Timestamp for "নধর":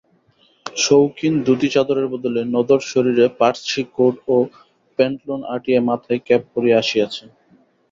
2.53-2.81